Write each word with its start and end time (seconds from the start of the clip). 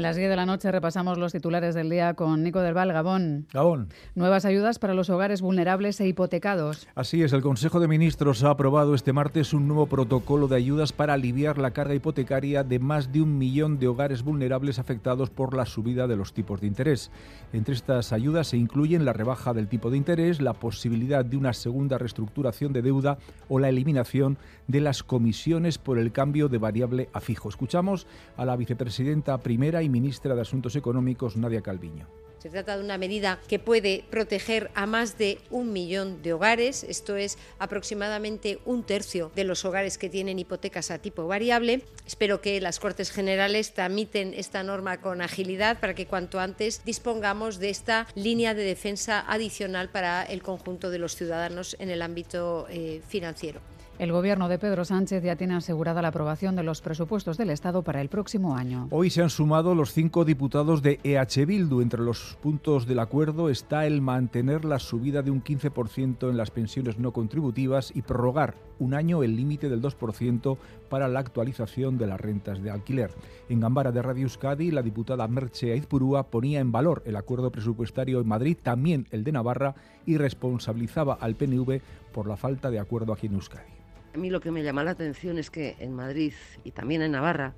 Las 0.00 0.16
10 0.16 0.30
de 0.30 0.36
la 0.36 0.46
noche 0.46 0.72
repasamos 0.72 1.18
los 1.18 1.32
titulares 1.32 1.74
del 1.74 1.90
día 1.90 2.14
con 2.14 2.42
Nico 2.42 2.60
del 2.60 2.72
Val, 2.72 2.90
Gabón. 2.90 3.46
Gabón. 3.52 3.88
Nuevas 4.14 4.46
ayudas 4.46 4.78
para 4.78 4.94
los 4.94 5.10
hogares 5.10 5.42
vulnerables 5.42 6.00
e 6.00 6.08
hipotecados. 6.08 6.88
Así 6.94 7.22
es, 7.22 7.34
el 7.34 7.42
Consejo 7.42 7.80
de 7.80 7.88
Ministros 7.88 8.42
ha 8.42 8.48
aprobado 8.48 8.94
este 8.94 9.12
martes 9.12 9.52
un 9.52 9.68
nuevo 9.68 9.84
protocolo 9.86 10.48
de 10.48 10.56
ayudas 10.56 10.92
para 10.94 11.12
aliviar 11.12 11.58
la 11.58 11.72
carga 11.72 11.94
hipotecaria 11.94 12.64
de 12.64 12.78
más 12.78 13.12
de 13.12 13.20
un 13.20 13.36
millón 13.36 13.78
de 13.78 13.88
hogares 13.88 14.22
vulnerables 14.22 14.78
afectados 14.78 15.28
por 15.28 15.54
la 15.54 15.66
subida 15.66 16.06
de 16.06 16.16
los 16.16 16.32
tipos 16.32 16.62
de 16.62 16.68
interés. 16.68 17.10
Entre 17.52 17.74
estas 17.74 18.14
ayudas 18.14 18.46
se 18.48 18.56
incluyen 18.56 19.04
la 19.04 19.12
rebaja 19.12 19.52
del 19.52 19.68
tipo 19.68 19.90
de 19.90 19.98
interés, 19.98 20.40
la 20.40 20.54
posibilidad 20.54 21.26
de 21.26 21.36
una 21.36 21.52
segunda 21.52 21.98
reestructuración 21.98 22.72
de 22.72 22.80
deuda 22.80 23.18
o 23.50 23.58
la 23.58 23.68
eliminación 23.68 24.38
de 24.66 24.80
las 24.80 25.02
comisiones 25.02 25.76
por 25.76 25.98
el 25.98 26.10
cambio 26.10 26.48
de 26.48 26.56
variable 26.56 27.10
a 27.12 27.20
fijo. 27.20 27.50
Escuchamos 27.50 28.06
a 28.38 28.46
la 28.46 28.56
vicepresidenta 28.56 29.36
primera 29.38 29.82
y 29.82 29.89
ministra 29.90 30.34
de 30.34 30.42
Asuntos 30.42 30.76
Económicos, 30.76 31.36
Nadia 31.36 31.60
Calviño. 31.60 32.06
Se 32.40 32.48
trata 32.48 32.78
de 32.78 32.82
una 32.82 32.96
medida 32.96 33.38
que 33.48 33.58
puede 33.58 34.02
proteger 34.08 34.70
a 34.74 34.86
más 34.86 35.18
de 35.18 35.38
un 35.50 35.74
millón 35.74 36.22
de 36.22 36.32
hogares, 36.32 36.84
esto 36.84 37.16
es 37.16 37.36
aproximadamente 37.58 38.60
un 38.64 38.82
tercio 38.82 39.30
de 39.34 39.44
los 39.44 39.66
hogares 39.66 39.98
que 39.98 40.08
tienen 40.08 40.38
hipotecas 40.38 40.90
a 40.90 40.98
tipo 40.98 41.26
variable. 41.26 41.82
Espero 42.06 42.40
que 42.40 42.58
las 42.62 42.80
Cortes 42.80 43.10
Generales 43.10 43.74
tramiten 43.74 44.32
esta 44.32 44.62
norma 44.62 45.02
con 45.02 45.20
agilidad 45.20 45.80
para 45.80 45.94
que 45.94 46.06
cuanto 46.06 46.40
antes 46.40 46.82
dispongamos 46.86 47.58
de 47.58 47.68
esta 47.68 48.06
línea 48.14 48.54
de 48.54 48.64
defensa 48.64 49.22
adicional 49.28 49.90
para 49.90 50.22
el 50.22 50.42
conjunto 50.42 50.88
de 50.88 50.98
los 50.98 51.16
ciudadanos 51.16 51.76
en 51.78 51.90
el 51.90 52.00
ámbito 52.00 52.66
eh, 52.70 53.02
financiero. 53.06 53.60
El 54.00 54.12
gobierno 54.12 54.48
de 54.48 54.58
Pedro 54.58 54.86
Sánchez 54.86 55.22
ya 55.22 55.36
tiene 55.36 55.56
asegurada 55.56 56.00
la 56.00 56.08
aprobación 56.08 56.56
de 56.56 56.62
los 56.62 56.80
presupuestos 56.80 57.36
del 57.36 57.50
Estado 57.50 57.82
para 57.82 58.00
el 58.00 58.08
próximo 58.08 58.56
año. 58.56 58.88
Hoy 58.90 59.10
se 59.10 59.20
han 59.20 59.28
sumado 59.28 59.74
los 59.74 59.92
cinco 59.92 60.24
diputados 60.24 60.80
de 60.80 60.98
EH 61.04 61.44
Bildu. 61.44 61.82
Entre 61.82 62.00
los 62.00 62.38
puntos 62.40 62.86
del 62.86 62.98
acuerdo 62.98 63.50
está 63.50 63.84
el 63.84 64.00
mantener 64.00 64.64
la 64.64 64.78
subida 64.78 65.20
de 65.20 65.30
un 65.30 65.44
15% 65.44 66.30
en 66.30 66.38
las 66.38 66.50
pensiones 66.50 66.98
no 66.98 67.12
contributivas 67.12 67.92
y 67.94 68.00
prorrogar 68.00 68.54
un 68.78 68.94
año 68.94 69.22
el 69.22 69.36
límite 69.36 69.68
del 69.68 69.82
2% 69.82 70.56
para 70.88 71.06
la 71.06 71.20
actualización 71.20 71.98
de 71.98 72.06
las 72.06 72.18
rentas 72.18 72.62
de 72.62 72.70
alquiler. 72.70 73.10
En 73.50 73.60
Gambara 73.60 73.92
de 73.92 74.00
Radio 74.00 74.22
Euskadi, 74.22 74.70
la 74.70 74.80
diputada 74.80 75.28
Merche 75.28 75.74
Aizpurúa 75.74 76.22
ponía 76.22 76.60
en 76.60 76.72
valor 76.72 77.02
el 77.04 77.16
acuerdo 77.16 77.52
presupuestario 77.52 78.18
en 78.22 78.28
Madrid, 78.28 78.56
también 78.62 79.08
el 79.10 79.24
de 79.24 79.32
Navarra, 79.32 79.74
y 80.06 80.16
responsabilizaba 80.16 81.18
al 81.20 81.34
PNV 81.34 81.82
por 82.14 82.26
la 82.26 82.38
falta 82.38 82.70
de 82.70 82.78
acuerdo 82.78 83.12
aquí 83.12 83.26
en 83.26 83.34
Euskadi. 83.34 83.80
A 84.12 84.18
mí 84.18 84.28
lo 84.28 84.40
que 84.40 84.50
me 84.50 84.64
llama 84.64 84.82
la 84.82 84.90
atención 84.90 85.38
es 85.38 85.50
que 85.50 85.76
en 85.78 85.94
Madrid 85.94 86.32
y 86.64 86.72
también 86.72 87.02
en 87.02 87.12
Navarra 87.12 87.54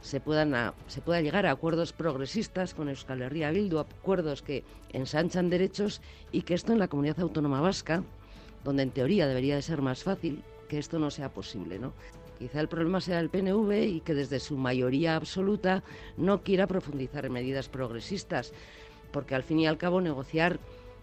se, 0.00 0.20
puedan 0.20 0.74
se 0.86 1.00
pueda 1.00 1.20
llegar 1.20 1.44
a 1.44 1.50
acuerdos 1.50 1.92
progresistas 1.92 2.72
con 2.72 2.88
Euskal 2.88 3.20
Herria 3.20 3.50
Bildu, 3.50 3.80
acuerdos 3.80 4.42
que 4.42 4.62
ensanchan 4.92 5.50
derechos 5.50 6.00
y 6.30 6.42
que 6.42 6.54
esto 6.54 6.72
en 6.72 6.78
la 6.78 6.86
comunidad 6.86 7.18
autónoma 7.18 7.60
vasca, 7.60 8.04
donde 8.62 8.84
en 8.84 8.92
teoría 8.92 9.26
debería 9.26 9.56
de 9.56 9.62
ser 9.62 9.82
más 9.82 10.04
fácil, 10.04 10.44
que 10.68 10.78
esto 10.78 11.00
no 11.00 11.10
sea 11.10 11.32
posible, 11.32 11.80
¿no? 11.80 11.92
Quizá 12.38 12.60
el 12.60 12.68
problema 12.68 13.00
sea 13.00 13.18
el 13.18 13.30
PNV 13.30 13.72
y 13.88 14.00
que 14.00 14.14
desde 14.14 14.38
su 14.38 14.56
mayoría 14.56 15.16
absoluta 15.16 15.82
no 16.16 16.42
quiera 16.42 16.68
profundizar 16.68 17.26
en 17.26 17.32
medidas 17.32 17.68
progresistas, 17.68 18.52
porque 19.10 19.34
al 19.34 19.42
fin 19.42 19.58
y 19.58 19.66
al 19.66 19.78
cabo 19.78 20.00
negociar 20.00 20.60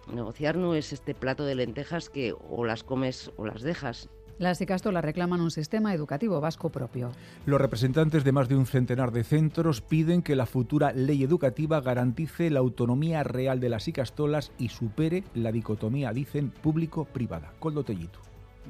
negociar 0.08 0.56
no 0.56 0.76
es 0.76 0.94
este 0.94 1.16
plato 1.16 1.46
de 1.46 1.56
lentejas 1.56 2.10
que 2.10 2.34
o 2.50 2.64
las 2.64 2.84
comes 2.84 3.32
o 3.36 3.46
las 3.46 3.62
dejas. 3.62 4.08
Las 4.38 4.60
Icastolas 4.60 5.06
reclaman 5.06 5.40
un 5.40 5.50
sistema 5.50 5.94
educativo 5.94 6.42
vasco 6.42 6.70
propio. 6.70 7.12
Los 7.46 7.62
representantes 7.62 8.26
de 8.26 8.34
más 8.34 8.50
de 8.50 8.56
un 8.56 8.66
centenar 8.66 9.12
de 9.12 9.24
centros 9.24 9.80
piden 9.80 10.22
que 10.22 10.36
la 10.36 10.46
futura 10.46 10.92
ley 10.92 11.24
educativa 11.24 11.80
garantice 11.80 12.50
la 12.50 12.60
autonomía 12.60 13.24
real 13.24 13.62
de 13.62 13.70
las 13.70 13.88
Icastolas 13.88 14.52
y 14.58 14.70
supere 14.70 15.24
la 15.34 15.54
dicotomía, 15.54 16.12
dicen, 16.12 16.52
público-privada. 16.52 17.54
Coldo 17.60 17.86
Tellitu. 17.86 18.20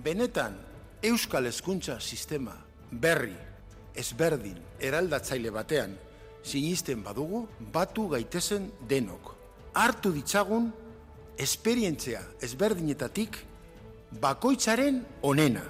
Benetan, 0.03 0.55
Euskal 1.01 1.47
Hezkuntza 1.47 1.99
sistema 1.99 2.65
berri, 2.91 3.35
ezberdin, 3.95 4.57
eraldatzaile 4.79 5.49
batean, 5.49 5.95
sinisten 6.43 7.03
badugu, 7.03 7.47
batu 7.73 8.07
gaitezen 8.09 8.69
denok. 8.87 9.33
Hartu 9.73 10.11
ditzagun, 10.13 10.71
esperientzia 11.37 12.21
ezberdinetatik 12.41 13.41
bakoitzaren 14.11 15.05
onena. 15.21 15.63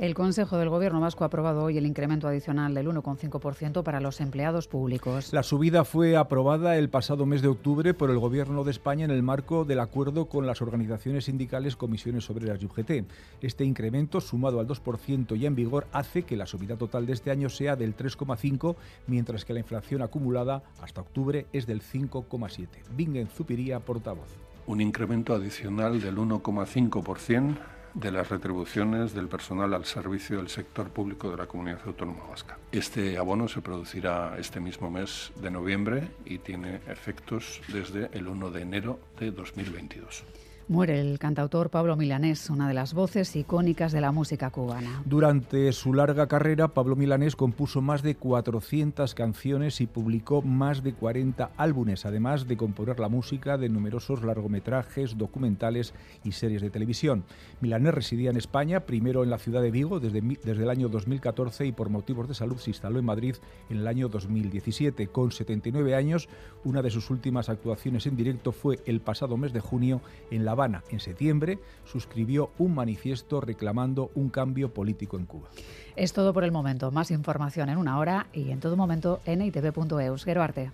El 0.00 0.14
Consejo 0.14 0.56
del 0.56 0.70
Gobierno 0.70 0.98
Vasco 0.98 1.24
ha 1.24 1.26
aprobado 1.26 1.62
hoy 1.62 1.76
el 1.76 1.84
incremento 1.84 2.26
adicional 2.26 2.72
del 2.72 2.88
1,5% 2.88 3.82
para 3.82 4.00
los 4.00 4.22
empleados 4.22 4.66
públicos. 4.66 5.30
La 5.30 5.42
subida 5.42 5.84
fue 5.84 6.16
aprobada 6.16 6.78
el 6.78 6.88
pasado 6.88 7.26
mes 7.26 7.42
de 7.42 7.48
octubre 7.48 7.92
por 7.92 8.08
el 8.08 8.18
Gobierno 8.18 8.64
de 8.64 8.70
España 8.70 9.04
en 9.04 9.10
el 9.10 9.22
marco 9.22 9.66
del 9.66 9.78
acuerdo 9.78 10.24
con 10.24 10.46
las 10.46 10.62
organizaciones 10.62 11.26
sindicales, 11.26 11.76
comisiones 11.76 12.30
obreras 12.30 12.62
y 12.62 12.64
UGT. 12.64 13.10
Este 13.42 13.66
incremento, 13.66 14.22
sumado 14.22 14.58
al 14.58 14.66
2% 14.66 15.36
ya 15.36 15.48
en 15.48 15.54
vigor, 15.54 15.86
hace 15.92 16.22
que 16.22 16.38
la 16.38 16.46
subida 16.46 16.78
total 16.78 17.04
de 17.04 17.12
este 17.12 17.30
año 17.30 17.50
sea 17.50 17.76
del 17.76 17.94
3,5%, 17.94 18.76
mientras 19.06 19.44
que 19.44 19.52
la 19.52 19.60
inflación 19.60 20.00
acumulada 20.00 20.62
hasta 20.80 21.02
octubre 21.02 21.44
es 21.52 21.66
del 21.66 21.82
5,7%. 21.82 22.68
Bingen 22.96 23.28
Zupiría, 23.28 23.80
portavoz. 23.80 24.49
Un 24.70 24.80
incremento 24.80 25.34
adicional 25.34 26.00
del 26.00 26.16
1,5% 26.16 27.58
de 27.92 28.12
las 28.12 28.28
retribuciones 28.28 29.12
del 29.12 29.26
personal 29.26 29.74
al 29.74 29.84
servicio 29.84 30.36
del 30.36 30.48
sector 30.48 30.90
público 30.90 31.28
de 31.28 31.38
la 31.38 31.48
comunidad 31.48 31.80
autónoma 31.86 32.28
vasca. 32.28 32.56
Este 32.70 33.18
abono 33.18 33.48
se 33.48 33.62
producirá 33.62 34.36
este 34.38 34.60
mismo 34.60 34.88
mes 34.88 35.32
de 35.42 35.50
noviembre 35.50 36.10
y 36.24 36.38
tiene 36.38 36.76
efectos 36.86 37.60
desde 37.66 38.16
el 38.16 38.28
1 38.28 38.50
de 38.52 38.62
enero 38.62 39.00
de 39.18 39.32
2022. 39.32 40.22
Muere 40.70 41.00
el 41.00 41.18
cantautor 41.18 41.68
Pablo 41.68 41.96
Milanés, 41.96 42.48
una 42.48 42.68
de 42.68 42.74
las 42.74 42.94
voces 42.94 43.34
icónicas 43.34 43.90
de 43.90 44.00
la 44.00 44.12
música 44.12 44.50
cubana. 44.50 45.02
Durante 45.04 45.72
su 45.72 45.92
larga 45.92 46.28
carrera, 46.28 46.68
Pablo 46.68 46.94
Milanés 46.94 47.34
compuso 47.34 47.80
más 47.80 48.04
de 48.04 48.14
400 48.14 49.16
canciones 49.16 49.80
y 49.80 49.88
publicó 49.88 50.42
más 50.42 50.84
de 50.84 50.92
40 50.92 51.50
álbumes, 51.56 52.06
además 52.06 52.46
de 52.46 52.56
componer 52.56 53.00
la 53.00 53.08
música 53.08 53.58
de 53.58 53.68
numerosos 53.68 54.22
largometrajes, 54.22 55.18
documentales 55.18 55.92
y 56.22 56.30
series 56.30 56.62
de 56.62 56.70
televisión. 56.70 57.24
Milanés 57.60 57.92
residía 57.92 58.30
en 58.30 58.36
España, 58.36 58.86
primero 58.86 59.24
en 59.24 59.30
la 59.30 59.38
ciudad 59.38 59.62
de 59.62 59.72
Vigo 59.72 59.98
desde, 59.98 60.20
desde 60.20 60.62
el 60.62 60.70
año 60.70 60.88
2014 60.88 61.66
y 61.66 61.72
por 61.72 61.88
motivos 61.88 62.28
de 62.28 62.34
salud 62.34 62.58
se 62.58 62.70
instaló 62.70 63.00
en 63.00 63.06
Madrid 63.06 63.34
en 63.70 63.78
el 63.78 63.88
año 63.88 64.08
2017. 64.08 65.08
Con 65.08 65.32
79 65.32 65.96
años, 65.96 66.28
una 66.62 66.80
de 66.80 66.90
sus 66.90 67.10
últimas 67.10 67.48
actuaciones 67.48 68.06
en 68.06 68.14
directo 68.14 68.52
fue 68.52 68.78
el 68.86 69.00
pasado 69.00 69.36
mes 69.36 69.52
de 69.52 69.58
junio 69.58 70.00
en 70.30 70.44
La 70.44 70.59
en 70.90 71.00
septiembre, 71.00 71.58
suscribió 71.84 72.50
un 72.58 72.74
manifiesto 72.74 73.40
reclamando 73.40 74.10
un 74.14 74.28
cambio 74.28 74.74
político 74.74 75.16
en 75.16 75.26
Cuba. 75.26 75.48
Es 75.96 76.12
todo 76.12 76.32
por 76.32 76.44
el 76.44 76.52
momento. 76.52 76.90
Más 76.90 77.10
información 77.10 77.68
en 77.68 77.78
una 77.78 77.98
hora 77.98 78.26
y 78.32 78.50
en 78.50 78.60
todo 78.60 78.76
momento 78.76 79.20
en 79.24 79.42
itv.eus. 79.42 80.26
Arte. 80.26 80.70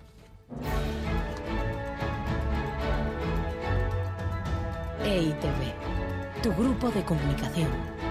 EITV, 5.03 6.41
tu 6.43 6.53
grupo 6.53 6.89
de 6.91 7.03
comunicación. 7.03 8.06